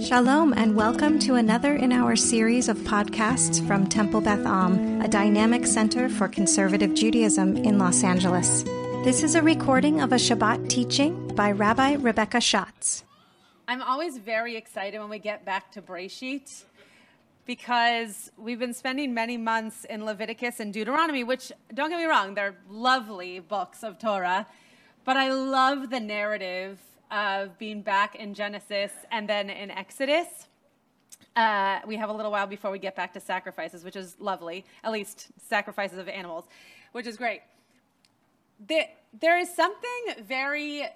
[0.00, 5.06] Shalom, and welcome to another in our series of podcasts from Temple Beth Am, a
[5.06, 8.64] dynamic center for conservative Judaism in Los Angeles.
[9.04, 13.04] This is a recording of a Shabbat teaching by Rabbi Rebecca Schatz.
[13.68, 16.64] I'm always very excited when we get back to Breshit
[17.46, 22.34] because we've been spending many months in Leviticus and Deuteronomy, which, don't get me wrong,
[22.34, 24.46] they're lovely books of Torah,
[25.04, 26.80] but I love the narrative
[27.14, 30.26] of being back in Genesis and then in Exodus.
[31.36, 34.64] Uh, we have a little while before we get back to sacrifices, which is lovely,
[34.82, 36.44] at least sacrifices of animals,
[36.90, 37.40] which is great.
[38.66, 40.86] There, is something very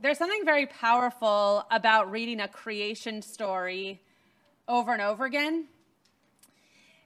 [0.00, 4.00] there's something very powerful about reading a creation story
[4.66, 5.66] over and over again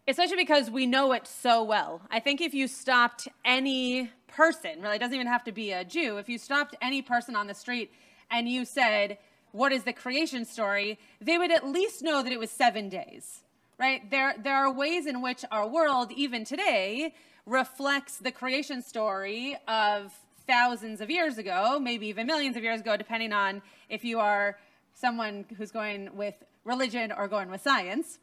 [0.08, 2.02] especially because we know it so well.
[2.10, 5.84] I think if you stopped any person, really, it doesn't even have to be a
[5.84, 7.92] Jew, if you stopped any person on the street
[8.32, 9.18] and you said,
[9.52, 10.98] What is the creation story?
[11.20, 13.40] they would at least know that it was seven days,
[13.78, 14.10] right?
[14.10, 17.14] There, there are ways in which our world, even today,
[17.46, 20.12] reflects the creation story of
[20.46, 24.58] thousands of years ago, maybe even millions of years ago, depending on if you are
[24.94, 28.18] someone who's going with religion or going with science.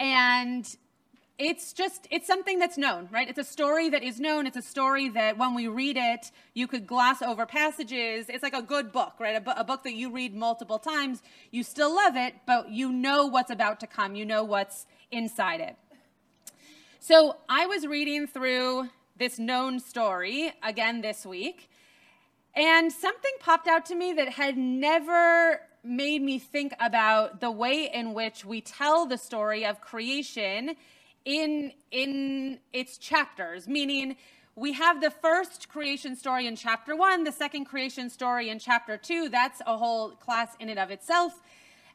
[0.00, 0.64] And
[1.38, 3.28] it's just it's something that's known right?
[3.28, 4.46] It's a story that is known.
[4.46, 8.26] It's a story that when we read it you could gloss over passages.
[8.28, 9.36] It's like a good book right?
[9.36, 12.92] A, bu- a, book that you read multiple times you still love it but you
[12.92, 14.14] know what's about to come.
[14.14, 15.76] You know what's inside it.
[17.00, 21.68] So i was reading through this known story again this week
[22.54, 27.90] and something popped out to me that had never made me think about the way
[27.92, 30.76] in which we tell the story of creation
[31.24, 34.16] in in its chapters meaning
[34.56, 38.96] we have the first creation story in chapter 1 the second creation story in chapter
[38.96, 41.40] 2 that's a whole class in and of itself.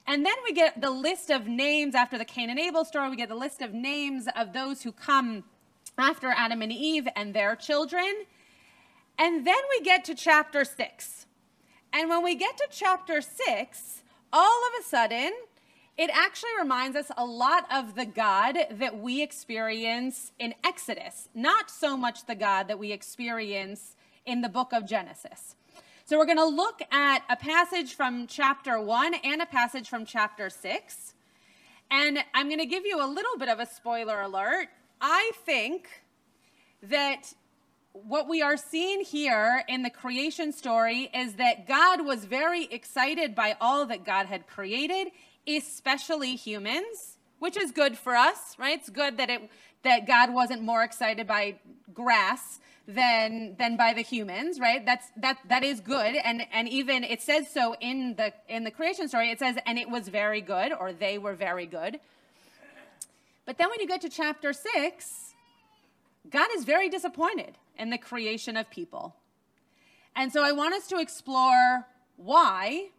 [0.07, 3.11] And then we get the list of names after the Cain and Abel story.
[3.11, 5.43] We get the list of names of those who come
[5.99, 8.25] after Adam and Eve and their children.
[9.19, 11.25] And then we get to chapter 6
[11.91, 15.33] and when we get to chapter 6 all of a sudden
[15.99, 21.69] it actually reminds us a lot of the God that we experience in Exodus, not
[21.69, 25.57] so much the God that we experience in the book of Genesis.
[26.05, 30.05] So we're going to look at a passage from chapter 1 and a passage from
[30.05, 31.15] chapter 6.
[31.91, 34.69] And I'm going to give you a little bit of a spoiler alert.
[35.01, 35.89] I think
[36.81, 37.33] that
[37.91, 43.35] what we are seeing here in the creation story is that God was very excited
[43.35, 45.09] by all that God had created
[45.47, 48.77] especially humans, which is good for us, right?
[48.77, 49.49] It's good that it
[49.83, 51.55] that God wasn't more excited by
[51.93, 54.85] grass than than by the humans, right?
[54.85, 58.71] That's that that is good, and and even it says so in the in the
[58.71, 59.29] creation story.
[59.29, 61.99] It says, and it was very good, or they were very good.
[63.45, 65.33] But then when you get to chapter six,
[66.29, 69.15] God is very disappointed in the creation of people,
[70.15, 71.85] and so I want us to explore
[72.17, 72.89] why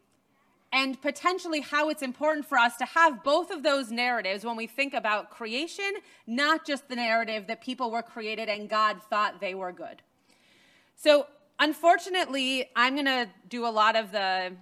[0.72, 4.66] and potentially how it's important for us to have both of those narratives when we
[4.66, 5.92] think about creation,
[6.26, 10.02] not just the narrative that people were created and God thought they were good.
[10.94, 11.26] So,
[11.58, 14.52] unfortunately, I'm going to do a lot of the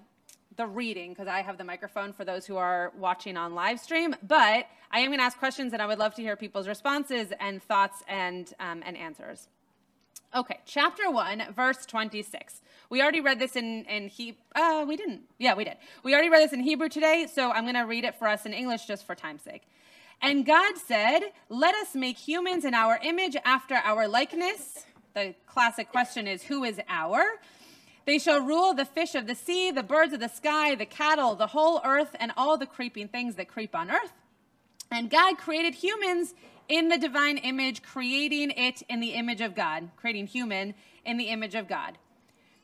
[0.58, 4.14] the reading because I have the microphone for those who are watching on live stream,
[4.26, 7.32] but I am going to ask questions and I would love to hear people's responses
[7.38, 9.46] and thoughts and, um, and answers.
[10.36, 12.60] Okay, chapter 1, verse 26.
[12.90, 14.36] We already read this in, in He.
[14.54, 15.22] Uh, we didn't.
[15.38, 15.78] Yeah, we did.
[16.02, 18.44] We already read this in Hebrew today, so I'm going to read it for us
[18.44, 19.62] in English just for time's sake.
[20.20, 24.84] And God said, Let us make humans in our image after our likeness.
[25.14, 27.24] The classic question is, Who is our?
[28.04, 31.36] They shall rule the fish of the sea, the birds of the sky, the cattle,
[31.36, 34.12] the whole earth, and all the creeping things that creep on earth.
[34.90, 36.34] And God created humans
[36.68, 40.74] in the divine image, creating it in the image of God, creating human
[41.04, 41.98] in the image of God,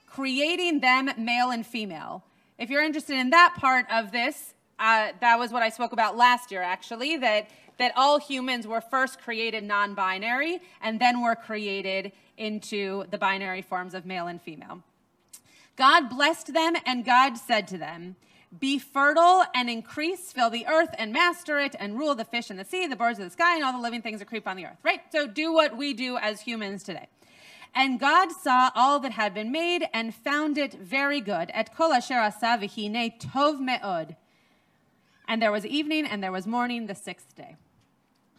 [0.07, 2.23] creating them male and female.
[2.59, 6.17] If you're interested in that part of this, uh, that was what I spoke about
[6.17, 7.49] last year, actually, that,
[7.79, 13.63] that all humans were first created non binary and then were created into the binary
[13.63, 14.83] forms of male and female.
[15.77, 18.17] God blessed them, and God said to them,
[18.61, 22.57] be fertile and increase, fill the earth and master it, and rule the fish in
[22.57, 24.57] the sea, the birds of the sky, and all the living things that creep on
[24.57, 24.79] the earth.
[24.83, 25.01] Right?
[25.11, 27.09] So do what we do as humans today.
[27.75, 31.51] And God saw all that had been made and found it very good.
[31.53, 34.17] Et kol asher tov me'od.
[35.27, 37.57] And there was evening and there was morning the sixth day.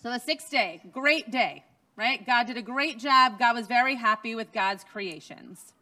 [0.01, 1.63] So the sixth day, great day,
[1.97, 2.25] right?
[2.25, 3.39] God did a great job.
[3.39, 5.73] God was very happy with God's creations.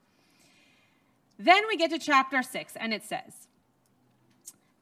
[1.37, 3.47] Then we get to chapter six, and it says,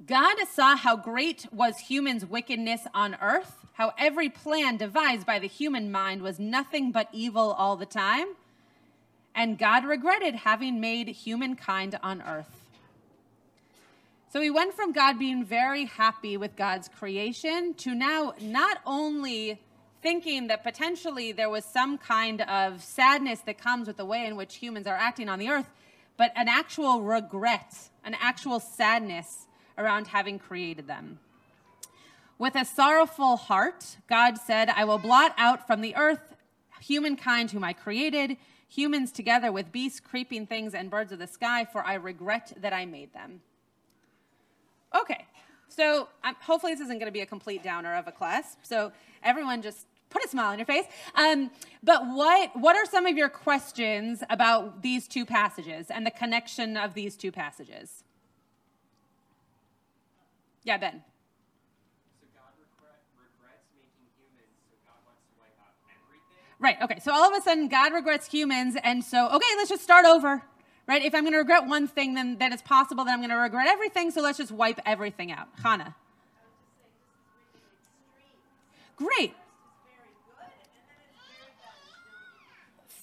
[0.08, 5.48] God saw how great was humans' wickedness on earth, how every plan devised by the
[5.48, 8.28] human mind was nothing but evil all the time.
[9.36, 12.50] And God regretted having made humankind on earth.
[14.34, 19.60] So we went from God being very happy with God's creation to now not only
[20.02, 24.36] thinking that potentially there was some kind of sadness that comes with the way in
[24.36, 25.70] which humans are acting on the earth,
[26.18, 29.48] but an actual regret, an actual sadness
[29.82, 31.20] around having created them.
[32.38, 36.36] With a sorrowful heart, God said, I will blot out from the earth
[36.82, 38.38] humankind whom I created,
[38.68, 42.74] humans together with beasts, creeping things, and birds of the sky, for I regret that
[42.74, 43.42] I made them.
[45.00, 45.26] Okay,
[45.68, 48.58] so um, hopefully this isn't going to be a complete downer of a class.
[48.64, 48.92] So
[49.24, 50.86] everyone just put a smile on your face.
[51.16, 51.50] Um,
[51.82, 56.76] but what what are some of your questions about these two passages and the connection
[56.76, 58.04] of these two passages?
[60.64, 61.04] Yeah, Ben.
[66.60, 67.00] Right, okay.
[67.00, 70.44] So all of a sudden, God regrets humans, and so, okay, let's just start over.
[70.88, 71.04] Right?
[71.04, 73.36] If I'm going to regret one thing, then, then it's possible that I'm going to
[73.36, 75.48] regret everything, so let's just wipe everything out.
[75.64, 75.96] Hannah.
[78.96, 79.34] Great.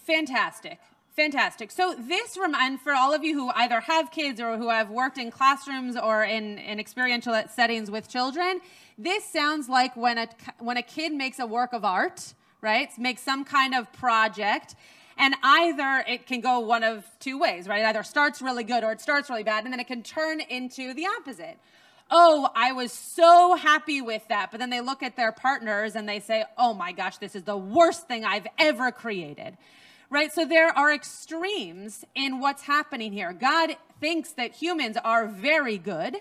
[0.06, 0.78] Fantastic.
[1.18, 1.72] Fantastic.
[1.72, 5.18] So this and for all of you who either have kids or who have worked
[5.18, 8.60] in classrooms or in, in experiential settings with children,
[8.96, 10.28] this sounds like when a
[10.60, 12.88] when a kid makes a work of art, right?
[12.96, 14.76] Makes some kind of project.
[15.16, 17.80] And either it can go one of two ways, right?
[17.80, 20.40] It either starts really good or it starts really bad, and then it can turn
[20.40, 21.58] into the opposite.
[22.12, 24.52] Oh, I was so happy with that.
[24.52, 27.42] But then they look at their partners and they say, oh my gosh, this is
[27.42, 29.58] the worst thing I've ever created
[30.10, 30.32] right?
[30.32, 33.32] So there are extremes in what's happening here.
[33.32, 36.16] God thinks that humans are very good.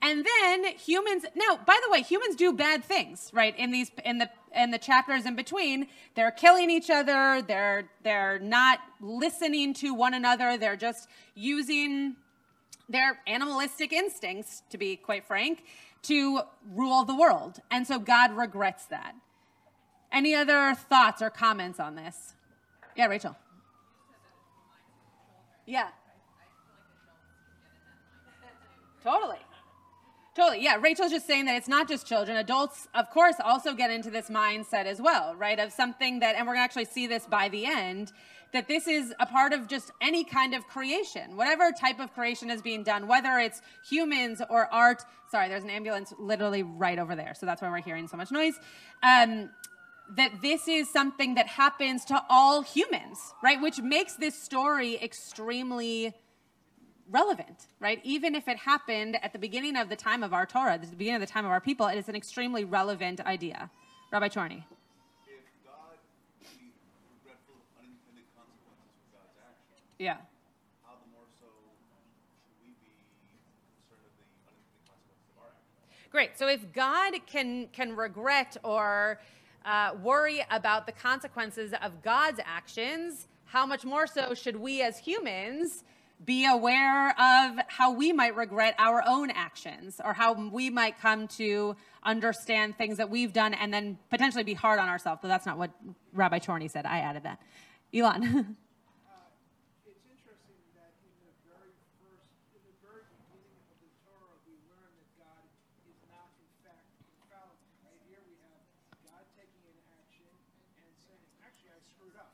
[0.00, 3.56] And then humans now, by the way, humans do bad things, right?
[3.58, 8.38] In these in the in the chapters in between, they're killing each other, they're they're
[8.38, 12.14] not listening to one another, they're just using
[12.88, 15.64] their animalistic instincts, to be quite frank,
[16.02, 16.40] to
[16.72, 17.60] rule the world.
[17.70, 19.14] And so God regrets that.
[20.10, 22.34] Any other thoughts or comments on this?
[22.98, 23.36] Yeah, Rachel.
[25.66, 25.88] Yeah.
[29.04, 29.38] Totally.
[30.34, 30.64] Totally.
[30.64, 30.78] Yeah.
[30.80, 32.36] Rachel's just saying that it's not just children.
[32.36, 35.60] Adults, of course, also get into this mindset as well, right?
[35.60, 38.10] Of something that, and we're going to actually see this by the end,
[38.52, 42.50] that this is a part of just any kind of creation, whatever type of creation
[42.50, 45.04] is being done, whether it's humans or art.
[45.30, 47.34] Sorry, there's an ambulance literally right over there.
[47.34, 48.58] So that's why we're hearing so much noise.
[49.04, 49.50] Um,
[50.16, 53.60] that this is something that happens to all humans, right?
[53.60, 56.14] Which makes this story extremely
[57.10, 58.00] relevant, right?
[58.04, 61.22] Even if it happened at the beginning of the time of our Torah, the beginning
[61.22, 63.70] of the time of our people, it is an extremely relevant idea.
[64.12, 64.64] Rabbi Chorny.
[69.98, 70.14] Yeah.
[70.86, 72.94] How the more so should we be
[73.74, 76.06] concerned of the unintended consequences of our actions?
[76.12, 76.38] Great.
[76.38, 79.18] So if God can can regret or
[79.64, 84.98] uh, worry about the consequences of God's actions, how much more so should we as
[84.98, 85.84] humans
[86.24, 91.28] be aware of how we might regret our own actions or how we might come
[91.28, 95.20] to understand things that we've done and then potentially be hard on ourselves.
[95.22, 95.70] But that's not what
[96.12, 96.86] Rabbi Chorny said.
[96.86, 97.40] I added that.
[97.94, 98.56] Elon.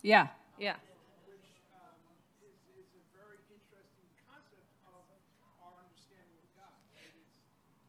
[0.05, 0.27] Yeah,
[0.59, 0.75] yeah.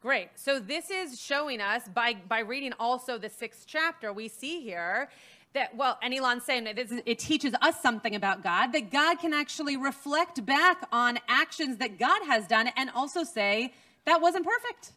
[0.02, 0.30] Great.
[0.36, 4.14] So this is showing us by by reading also the sixth chapter.
[4.14, 5.10] We see here
[5.54, 9.34] that well, and Elon's saying that it teaches us something about God that God can
[9.34, 13.74] actually reflect back on actions that God has done and also say
[14.06, 14.94] that wasn't perfect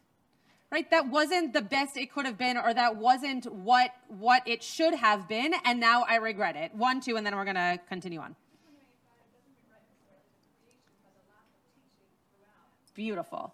[0.71, 0.89] right?
[0.91, 4.93] That wasn't the best it could have been or that wasn't what what it should
[4.93, 6.73] have been and now i regret it.
[6.73, 8.35] One two and then we're going to continue on.
[12.93, 13.53] Beautiful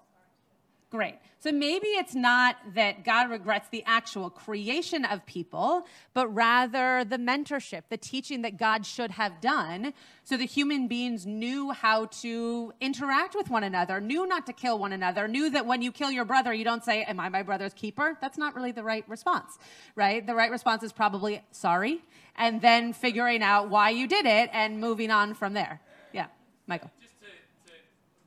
[0.95, 1.15] Great.
[1.39, 7.17] So maybe it's not that God regrets the actual creation of people, but rather the
[7.17, 12.73] mentorship, the teaching that God should have done so the human beings knew how to
[12.81, 16.09] interact with one another, knew not to kill one another, knew that when you kill
[16.09, 18.17] your brother, you don't say, Am I my brother's keeper?
[18.21, 19.59] That's not really the right response,
[19.95, 20.25] right?
[20.25, 22.01] The right response is probably sorry,
[22.35, 25.79] and then figuring out why you did it and moving on from there.
[26.11, 26.25] Yeah,
[26.65, 26.89] Michael.
[26.99, 27.73] Just to, to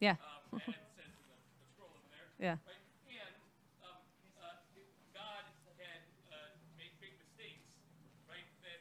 [0.00, 0.14] Yeah.
[0.22, 2.56] um, and it says in the, the scroll over there, Yeah.
[2.64, 2.80] right?
[3.04, 3.34] And
[3.82, 3.98] um,
[4.38, 5.44] uh, if God
[5.76, 7.66] can uh, make big mistakes,
[8.30, 8.46] right?
[8.62, 8.78] Then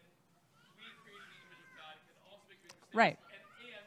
[0.78, 2.96] we created the image of God can also make big mistakes.
[2.96, 3.18] Right.
[3.34, 3.42] And,
[3.74, 3.86] and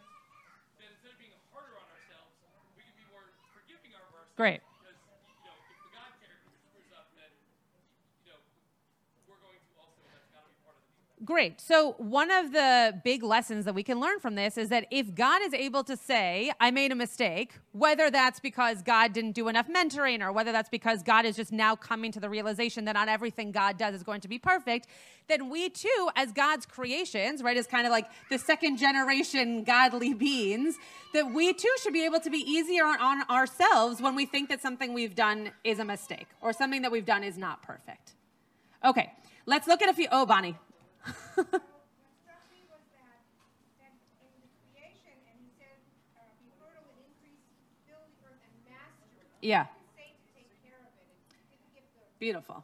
[0.77, 2.35] then instead of being harder on ourselves,
[2.75, 4.35] we can be more forgiving of ourselves.
[4.37, 4.61] Great.
[4.83, 4.99] Because
[5.41, 7.31] you know, if the God character screws up, then
[8.27, 8.43] you know
[9.25, 11.07] we're going to also that's got to be part of the defense.
[11.23, 11.61] Great.
[11.61, 15.15] So, one of the big lessons that we can learn from this is that if
[15.15, 19.49] God is able to say, I made a mistake, whether that's because God didn't do
[19.49, 22.95] enough mentoring or whether that's because God is just now coming to the realization that
[22.95, 24.87] not everything God does is going to be perfect,
[25.29, 30.15] then we too, as God's creations, right, as kind of like the second generation godly
[30.27, 30.77] beings,
[31.13, 34.49] that we too should be able to be easier on, on ourselves when we think
[34.49, 38.15] that something we've done is a mistake or something that we've done is not perfect.
[38.83, 39.13] Okay,
[39.45, 40.09] let's look at a few.
[40.11, 40.57] Oh, Bonnie.
[49.43, 49.67] Yeah.
[52.19, 52.63] Beautiful.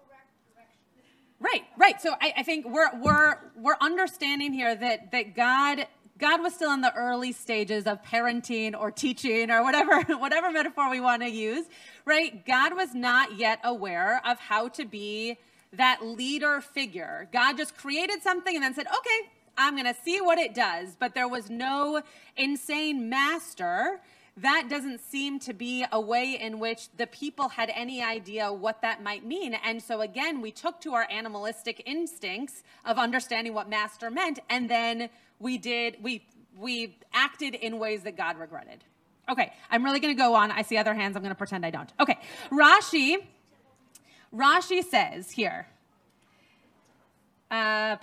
[1.40, 2.00] Right, right.
[2.00, 5.87] So I, I think we're we're we're understanding here that that God
[6.19, 10.90] God was still in the early stages of parenting or teaching or whatever whatever metaphor
[10.90, 11.64] we want to use,
[12.05, 12.45] right?
[12.47, 15.38] God was not yet aware of how to be
[15.76, 17.28] that leader figure.
[17.33, 20.97] God just created something and then said, "Okay, I'm going to see what it does."
[20.99, 22.02] But there was no
[22.37, 24.00] insane master
[24.38, 28.83] that doesn't seem to be a way in which the people had any idea what
[28.83, 29.54] that might mean.
[29.54, 34.68] And so, again, we took to our animalistic instincts of understanding what master meant, and
[34.68, 36.26] then we did, we,
[36.59, 38.85] we acted in ways that God regretted.
[39.28, 40.50] Okay, I'm really to go on.
[40.50, 41.16] I see other hands.
[41.16, 41.90] I'm to pretend I don't.
[41.99, 42.18] Okay,
[42.50, 43.16] Rashi,
[44.35, 45.66] Rashi says here,
[47.50, 47.97] uh.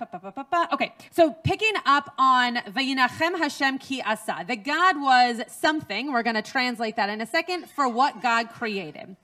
[0.72, 6.36] Okay, so picking up on Vayinachem Hashem ki asa, that God was something, we're going
[6.36, 9.16] to translate that in a second, for what God created.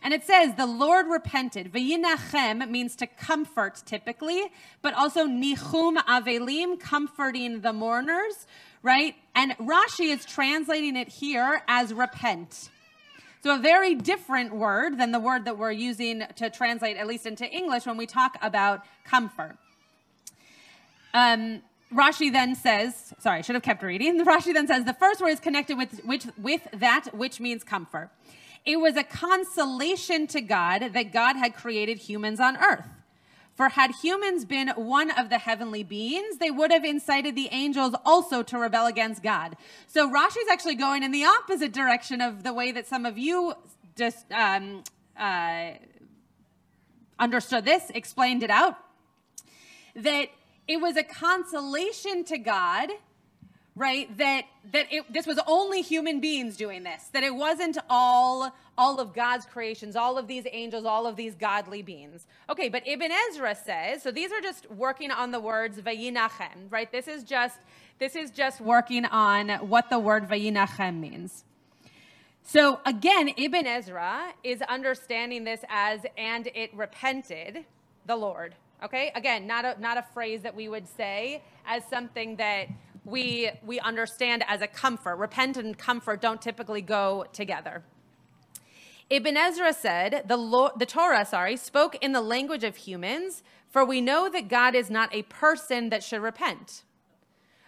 [0.00, 1.72] And it says, the Lord repented.
[1.72, 4.44] Vayinachem means to comfort typically,
[4.82, 8.46] but also nichum avelim, comforting the mourners,
[8.82, 9.16] right?
[9.34, 12.68] And Rashi is translating it here as repent.
[13.44, 17.26] So, a very different word than the word that we're using to translate, at least
[17.26, 19.58] into English, when we talk about comfort.
[21.12, 21.60] Um,
[21.92, 24.24] Rashi then says, sorry, I should have kept reading.
[24.24, 28.08] Rashi then says, the first word is connected with, which, with that which means comfort.
[28.64, 32.86] It was a consolation to God that God had created humans on earth.
[33.54, 37.94] For had humans been one of the heavenly beings, they would have incited the angels
[38.04, 39.56] also to rebel against God.
[39.86, 43.54] So Rashi's actually going in the opposite direction of the way that some of you
[43.96, 44.82] just um,
[45.18, 45.70] uh,
[47.18, 48.76] understood this, explained it out.
[49.94, 50.30] That
[50.66, 52.90] it was a consolation to God
[53.76, 58.54] right that that it, this was only human beings doing this that it wasn't all
[58.76, 62.26] all of god's creations all of these angels all of these godly beings.
[62.50, 66.90] Okay but ibn ezra says so these are just working on the words vayinachem right?
[66.90, 67.58] This is just
[67.98, 71.44] this is just working on what the word vayinachem means.
[72.42, 77.64] So again ibn ezra is understanding this as and it repented
[78.06, 78.54] the lord.
[78.82, 82.68] Okay again not a not a phrase that we would say as something that
[83.04, 85.16] we we understand as a comfort.
[85.16, 87.84] Repent and comfort don't typically go together
[89.10, 94.00] ibn ezra said the the torah sorry spoke in the language of humans for we
[94.00, 96.82] know that god is not a person that should repent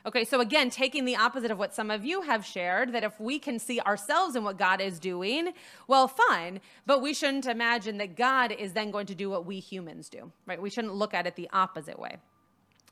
[0.06, 3.18] Okay, so again, taking the opposite of what some of you have shared, that if
[3.18, 5.52] we can see ourselves in what God is doing,
[5.88, 9.58] well, fine, but we shouldn't imagine that God is then going to do what we
[9.58, 10.62] humans do, right?
[10.62, 12.18] We shouldn't look at it the opposite way.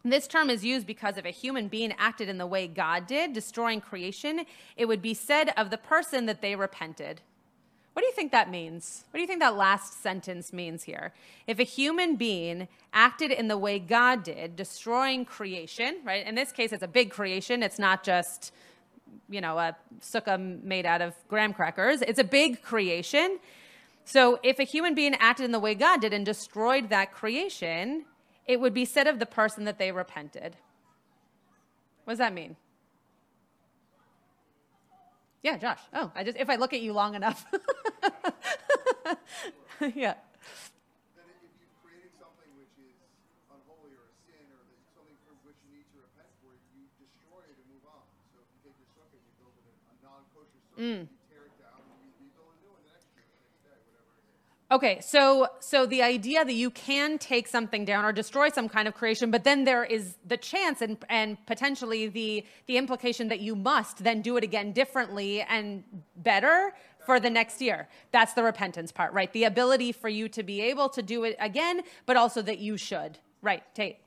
[0.05, 3.33] This term is used because if a human being acted in the way God did,
[3.33, 4.45] destroying creation,
[4.77, 7.21] it would be said of the person that they repented.
[7.95, 9.05] What do you think that means?
[9.11, 11.13] What do you think that last sentence means here?
[11.47, 16.27] If a human being acted in the way God did, destroying creation, right?
[16.27, 17.63] In this case, it's a big creation.
[17.63, 18.53] It's not just,
[19.31, 22.03] you know, a sukkah made out of graham crackers.
[22.03, 23.39] It's a big creation.
[24.05, 28.07] So if a human being acted in the way God did and destroyed that creation,
[28.45, 30.57] it would be said of the person that they repented.
[32.03, 32.57] What does that mean?
[35.45, 35.79] Yeah, Josh.
[35.93, 37.45] Oh, I just if I look at you long enough.
[39.95, 40.15] yeah.
[50.77, 51.24] that
[54.75, 58.89] Okay, so so the idea that you can take something down or destroy some kind
[58.89, 63.39] of creation, but then there is the chance and and potentially the the implication that
[63.39, 65.85] you must then do it again differently and
[66.17, 66.75] better
[67.07, 67.89] for the next year.
[68.11, 69.33] That's the repentance part, right?
[69.33, 72.77] The ability for you to be able to do it again, but also that you
[72.77, 73.21] should.
[73.43, 73.99] Right, Tate.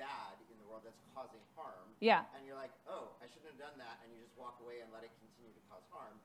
[0.00, 2.24] Bad in the world that's causing harm, Yeah.
[2.32, 4.88] and you're like, oh, I shouldn't have done that, and you just walk away and
[4.88, 6.16] let it continue to cause harm,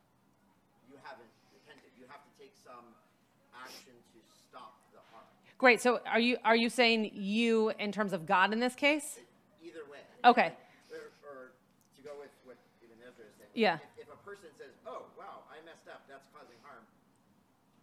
[0.88, 1.91] you haven't repented.
[2.00, 2.96] You have to take some
[3.51, 5.27] action to stop the harm.
[5.60, 5.84] Great.
[5.84, 9.20] So are you are you saying you in terms of God in this case?
[9.60, 10.03] Either way.
[10.24, 10.55] Okay.
[10.94, 11.38] Or, or
[11.96, 13.51] to go with what Ibn Ezra is saying.
[13.55, 13.79] Yeah.
[13.98, 16.05] If, if a person says, "Oh, wow, I messed up.
[16.08, 16.84] That's causing harm,"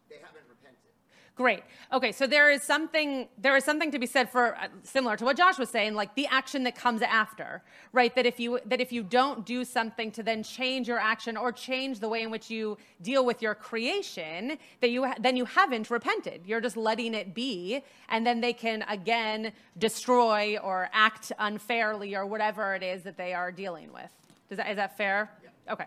[0.08, 0.92] they haven't repented.
[1.34, 1.62] Great.
[1.90, 5.24] Okay, so there is something there is something to be said for uh, similar to
[5.24, 7.62] what Josh was saying, like the action that comes after,
[7.94, 8.14] right?
[8.14, 11.50] That if you that if you don't do something to then change your action or
[11.50, 15.46] change the way in which you deal with your creation, that you ha- then you
[15.46, 16.42] haven't repented.
[16.46, 22.26] You're just letting it be, and then they can again destroy or act unfairly or
[22.26, 24.10] whatever it is that they are dealing with.
[24.50, 25.30] Does that is that fair?
[25.42, 25.72] Yeah.
[25.72, 25.86] Okay.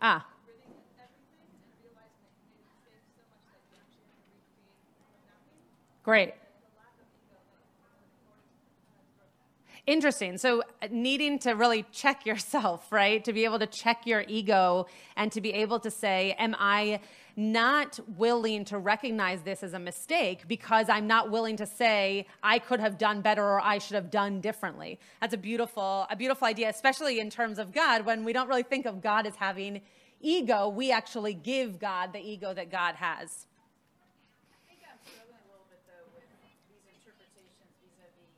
[0.00, 0.24] Ah.
[6.04, 6.34] Great.
[9.86, 10.38] Interesting.
[10.38, 13.24] So, uh, needing to really check yourself, right?
[13.24, 17.00] To be able to check your ego and to be able to say, Am I
[17.36, 22.58] not willing to recognize this as a mistake because I'm not willing to say I
[22.60, 25.00] could have done better or I should have done differently?
[25.20, 28.06] That's a beautiful, a beautiful idea, especially in terms of God.
[28.06, 29.80] When we don't really think of God as having
[30.20, 33.46] ego, we actually give God the ego that God has.
[34.48, 38.32] I think I'm struggling a little bit though with these interpretations vis-a-vis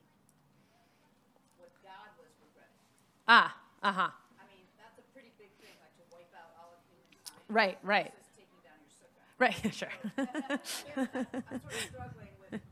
[1.60, 2.80] what God was regretting.
[3.28, 4.00] Ah, uh huh.
[4.38, 7.42] I mean, that's a pretty big thing, like to wipe out all of humankind.
[7.48, 8.12] Right, right.
[8.36, 9.34] Taking down your sukkah.
[9.38, 9.88] Right, sure.
[10.16, 12.62] I'm sort of struggling with this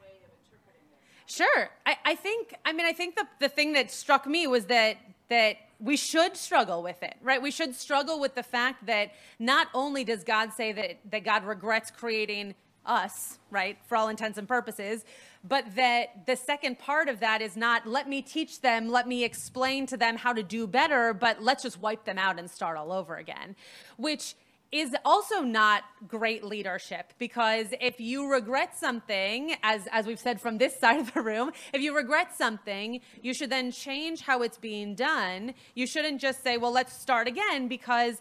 [0.00, 1.34] way of interpreting this.
[1.34, 1.70] Sure.
[1.84, 4.98] I, I think, I mean, I think the, the thing that struck me was that,
[5.28, 7.42] that we should struggle with it, right?
[7.42, 11.44] We should struggle with the fact that not only does God say that, that God
[11.44, 12.54] regrets creating
[12.86, 15.04] us, right, for all intents and purposes,
[15.44, 19.24] but that the second part of that is not let me teach them, let me
[19.24, 22.76] explain to them how to do better, but let's just wipe them out and start
[22.76, 23.54] all over again,
[23.96, 24.34] which
[24.72, 30.58] is also not great leadership because if you regret something as as we've said from
[30.58, 34.58] this side of the room if you regret something you should then change how it's
[34.58, 35.54] being done.
[35.74, 38.20] You shouldn't just say well let's start again because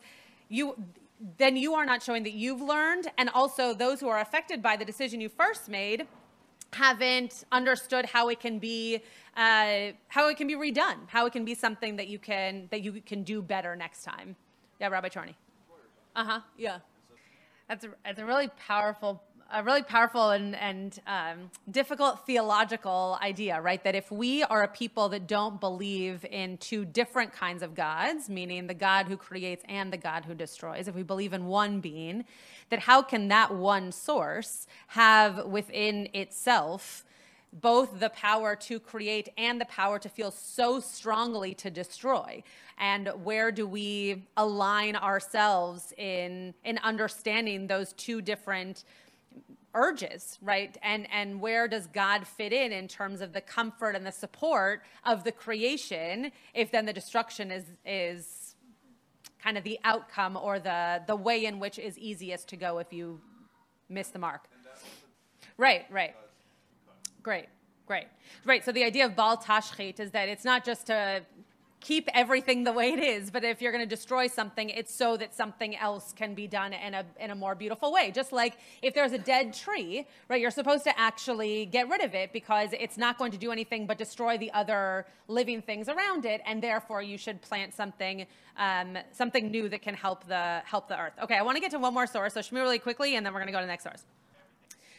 [0.50, 0.76] you
[1.38, 4.76] then you are not showing that you've learned and also those who are affected by
[4.76, 6.08] the decision you first made
[6.74, 9.02] haven't understood how it can be
[9.38, 12.82] uh, how it can be redone how it can be something that you can that
[12.82, 14.36] you can do better next time
[14.80, 15.36] yeah rabbi charney
[16.16, 16.40] uh huh.
[16.58, 16.80] Yeah.
[17.68, 23.62] That's a, that's a really powerful, a really powerful and, and um, difficult theological idea,
[23.62, 23.84] right?
[23.84, 28.30] That if we are a people that don't believe in two different kinds of gods,
[28.30, 31.80] meaning the God who creates and the God who destroys, if we believe in one
[31.80, 32.26] being,
[32.70, 37.06] that how can that one source have within itself
[37.54, 42.44] both the power to create and the power to feel so strongly to destroy
[42.78, 48.84] and where do we align ourselves in in understanding those two different
[49.76, 50.76] urges right?
[50.82, 54.82] And and where does god fit in in terms of the comfort and the support
[55.04, 58.56] of the creation if then the destruction is is
[59.44, 62.92] kind of the outcome or the the way in which is easiest to go if
[62.92, 63.20] you
[63.90, 64.48] miss the mark?
[65.58, 66.16] Right right.
[67.26, 67.48] Great,
[67.88, 68.06] great.
[68.46, 71.24] Right, so the idea of Baal Tashchit is that it's not just to
[71.86, 75.16] keep everything the way it is, but if you're going to destroy something, it's so
[75.18, 78.10] that something else can be done in a, in a more beautiful way.
[78.10, 82.16] Just like if there's a dead tree, right, you're supposed to actually get rid of
[82.16, 86.26] it because it's not going to do anything but destroy the other living things around
[86.26, 88.26] it, and therefore you should plant something,
[88.58, 91.14] um, something new that can help the, help the earth.
[91.22, 93.32] Okay, I want to get to one more source, so Shmi really quickly, and then
[93.32, 94.04] we're going to go to the next source.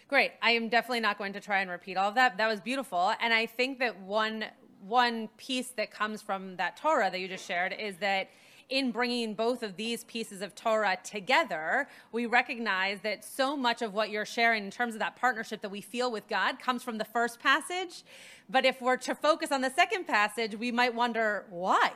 [0.07, 0.31] Great.
[0.41, 2.37] I am definitely not going to try and repeat all of that.
[2.37, 3.13] That was beautiful.
[3.21, 4.45] And I think that one
[4.87, 8.29] one piece that comes from that Torah that you just shared is that
[8.69, 13.95] in bringing both of these pieces of Torah together, we recognize that so much of
[13.95, 16.99] what you're sharing in terms of that partnership that we feel with God comes from
[16.99, 18.03] the first passage.
[18.51, 21.93] But if we're to focus on the second passage, we might wonder why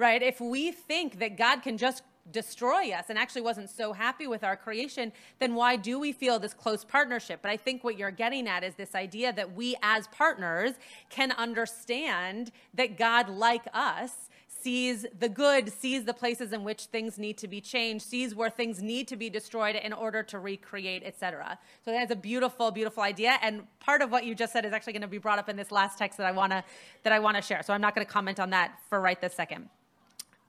[0.00, 0.22] right?
[0.22, 4.44] If we think that God can just destroy us and actually wasn't so happy with
[4.44, 7.40] our creation, then why do we feel this close partnership?
[7.42, 10.72] But I think what you're getting at is this idea that we as partners
[11.08, 14.30] can understand that God, like us,
[14.62, 18.50] sees the good, sees the places in which things need to be changed, sees where
[18.50, 21.58] things need to be destroyed in order to recreate, etc.
[21.84, 23.38] So that's a beautiful, beautiful idea.
[23.42, 25.56] And part of what you just said is actually going to be brought up in
[25.56, 26.64] this last text that I want to
[27.04, 27.62] that I want to share.
[27.62, 29.68] So I'm not going to comment on that for right this second.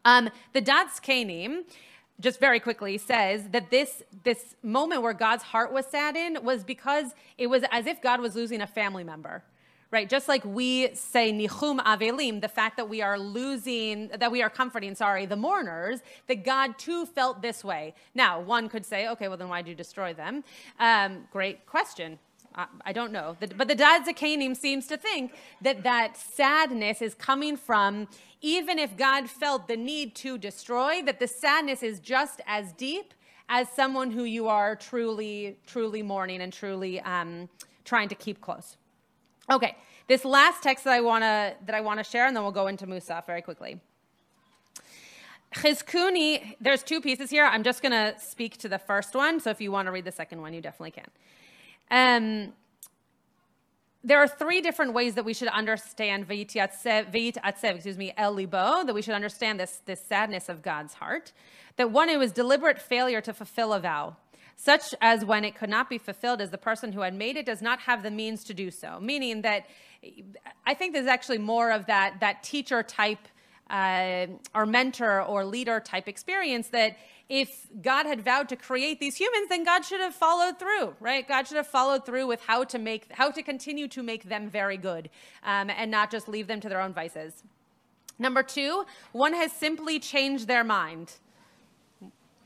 [0.06, 1.64] Um, the Da'at Zekenim,
[2.20, 7.14] just very quickly, says that this this moment where God's heart was saddened was because
[7.38, 9.44] it was as if God was losing a family member
[9.92, 10.10] right?
[10.10, 14.50] Just like we say nichum avelim, the fact that we are losing, that we are
[14.50, 17.94] comforting, sorry, the mourners, that God too felt this way.
[18.16, 20.44] Now, one could say, okay, well then why'd you destroy them?
[20.80, 22.18] Um, great question.
[22.84, 23.38] I don't know.
[23.40, 28.10] But the Da'at Zekenim seems to think that that sadness is coming from,
[28.42, 33.14] even if God felt the need to destroy, that the sadness is just as deep
[33.48, 37.50] as someone who you are truly, truly mourning and truly um,
[37.86, 38.78] trying to keep close.
[39.52, 39.76] Okay,
[40.08, 42.52] this last text that I want to that I want to share, and then we'll
[42.52, 43.80] go into Musaf very quickly.
[45.56, 47.46] Chizkuni, there's two pieces here.
[47.46, 49.42] I'm just to speak to the first one.
[49.42, 51.10] So if you want to read the second one, you definitely can.
[51.92, 52.54] Um,
[54.04, 58.94] there are three different ways that we should understand atsev, excuse me, el libo, that
[58.96, 61.32] we should understand this, this sadness of God's heart.
[61.78, 64.16] That one, it was deliberate failure to fulfill a vow
[64.62, 67.48] such as when it could not be fulfilled as the person who had made it
[67.48, 69.00] does not have the means to do so.
[69.02, 69.66] Meaning that
[70.68, 73.28] I think there's actually more of that, that teacher type
[73.72, 76.98] uh, or mentor or leader type experience that
[77.30, 81.26] if God had vowed to create these humans, then God should have followed through, right?
[81.26, 84.50] God should have followed through with how to make, how to continue to make them
[84.50, 85.10] very good,
[85.44, 87.44] um, and not just leave them to their own vices.
[88.20, 91.14] Number two, one has simply changed their mind.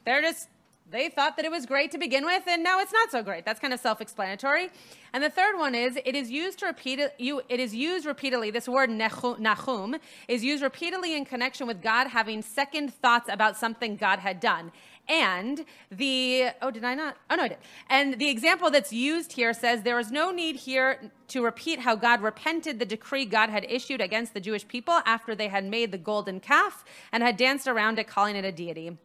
[0.06, 0.50] They're just
[0.90, 3.44] they thought that it was great to begin with, and now it's not so great.
[3.44, 4.70] That's kind of self-explanatory.
[5.14, 7.42] And the third one is it is used to repeat you.
[7.50, 8.52] It is used repeatedly.
[8.52, 13.96] This word nachum is used repeatedly in connection with God having second thoughts about something
[13.96, 14.72] God had done.
[15.08, 17.18] And the oh, did I not?
[17.30, 17.58] Oh no, I did.
[17.90, 21.96] And the example that's used here says there is no need here to repeat how
[21.96, 25.92] God repented the decree God had issued against the Jewish people after they had made
[25.92, 28.98] the golden calf and had danced around it, calling it a deity.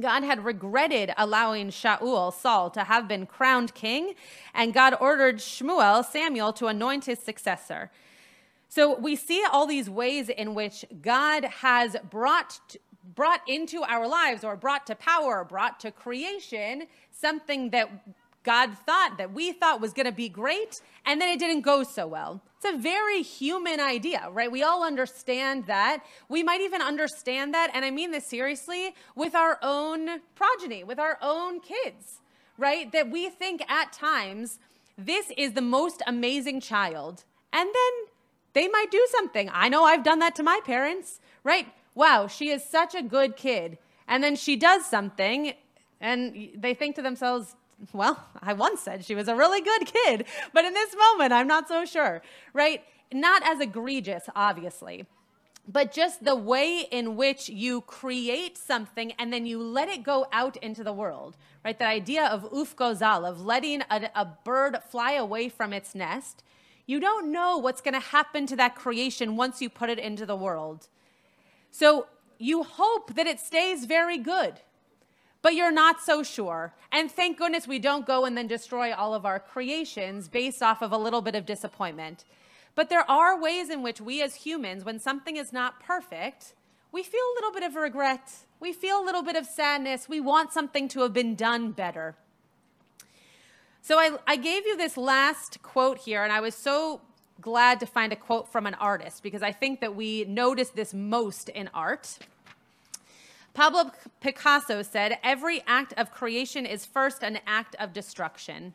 [0.00, 4.14] God had regretted allowing Shaul, Saul, to have been crowned king,
[4.54, 7.90] and God ordered Shmuel, Samuel, to anoint his successor.
[8.68, 12.76] So we see all these ways in which God has brought
[13.14, 17.90] brought into our lives or brought to power, brought to creation something that
[18.44, 21.82] God thought that we thought was going to be great, and then it didn't go
[21.82, 22.42] so well.
[22.56, 24.52] It's a very human idea, right?
[24.52, 26.04] We all understand that.
[26.28, 30.98] We might even understand that, and I mean this seriously, with our own progeny, with
[30.98, 32.20] our own kids,
[32.58, 32.92] right?
[32.92, 34.58] That we think at times,
[34.96, 37.92] this is the most amazing child, and then
[38.52, 39.50] they might do something.
[39.52, 41.66] I know I've done that to my parents, right?
[41.94, 43.78] Wow, she is such a good kid.
[44.06, 45.54] And then she does something,
[46.00, 47.56] and they think to themselves,
[47.92, 51.46] well, I once said she was a really good kid, but in this moment, I'm
[51.46, 52.82] not so sure, right?
[53.12, 55.06] Not as egregious, obviously,
[55.66, 60.26] but just the way in which you create something and then you let it go
[60.32, 61.78] out into the world, right?
[61.78, 66.42] The idea of ufgozal, of letting a, a bird fly away from its nest.
[66.86, 70.26] You don't know what's going to happen to that creation once you put it into
[70.26, 70.88] the world.
[71.70, 72.06] So
[72.38, 74.60] you hope that it stays very good
[75.44, 76.72] but you're not so sure.
[76.90, 80.80] And thank goodness we don't go and then destroy all of our creations based off
[80.80, 82.24] of a little bit of disappointment.
[82.74, 86.54] But there are ways in which we as humans, when something is not perfect,
[86.92, 88.32] we feel a little bit of regret.
[88.58, 90.08] We feel a little bit of sadness.
[90.08, 92.14] We want something to have been done better.
[93.82, 97.02] So I, I gave you this last quote here, and I was so
[97.42, 100.94] glad to find a quote from an artist because I think that we notice this
[100.94, 102.18] most in art.
[103.54, 108.74] Pablo Picasso said, Every act of creation is first an act of destruction.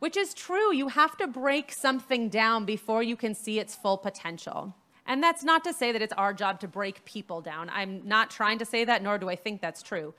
[0.00, 0.74] Which is true.
[0.74, 4.74] You have to break something down before you can see its full potential.
[5.06, 7.70] And that's not to say that it's our job to break people down.
[7.70, 10.12] I'm not trying to say that, nor do I think that's true.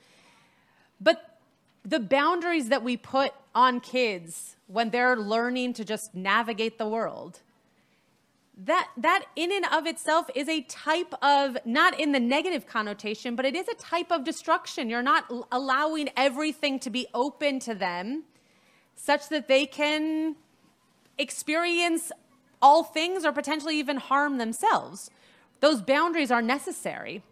[1.00, 1.38] But
[1.84, 7.40] the boundaries that we put on kids when they're learning to just navigate the world
[8.64, 13.36] that that in and of itself is a type of not in the negative connotation
[13.36, 17.74] but it is a type of destruction you're not allowing everything to be open to
[17.74, 18.24] them
[18.96, 20.34] such that they can
[21.18, 22.10] experience
[22.60, 25.10] all things or potentially even harm themselves
[25.60, 27.22] those boundaries are necessary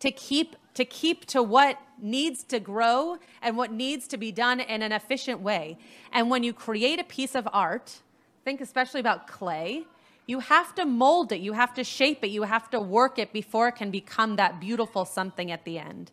[0.00, 4.60] to keep to keep to what needs to grow and what needs to be done
[4.60, 5.78] in an efficient way.
[6.12, 8.02] And when you create a piece of art,
[8.44, 9.84] think especially about clay,
[10.26, 13.32] you have to mold it, you have to shape it, you have to work it
[13.32, 16.10] before it can become that beautiful something at the end.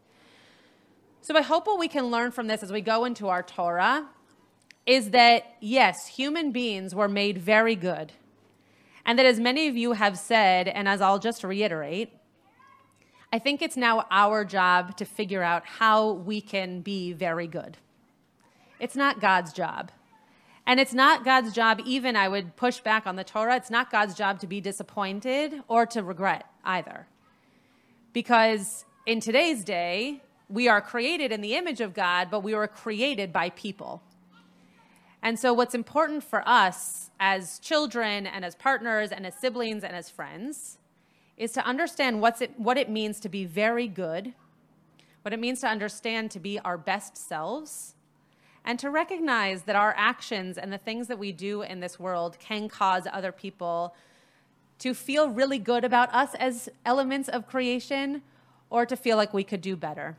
[1.22, 4.08] So I hope what we can learn from this as we go into our Torah
[4.86, 8.12] is that yes, human beings were made very good.
[9.06, 12.12] And that as many of you have said, and as I'll just reiterate,
[13.34, 17.78] I think it's now our job to figure out how we can be very good.
[18.80, 19.92] It's not God's job.
[20.66, 23.92] And it's not God's job, even I would push back on the Torah, it's not
[23.92, 27.08] God's job to be disappointed or to regret either.
[28.14, 32.68] Because in today's day, we are created in the image of God, but we were
[32.68, 34.02] created by people.
[35.22, 39.96] And so, what's important for us as children and as partners and as siblings and
[39.96, 40.78] as friends
[41.38, 44.34] is to understand what's it, what it means to be very good,
[45.24, 47.96] what it means to understand to be our best selves,
[48.66, 52.38] and to recognize that our actions and the things that we do in this world
[52.40, 53.96] can cause other people
[54.80, 58.22] to feel really good about us as elements of creation
[58.70, 60.18] or to feel like we could do better.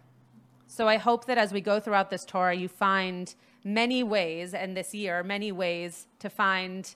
[0.67, 4.77] So I hope that as we go throughout this Torah, you find many ways, and
[4.77, 6.95] this year, many ways to find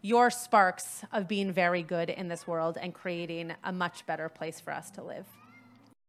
[0.00, 4.60] your sparks of being very good in this world and creating a much better place
[4.60, 5.26] for us to live.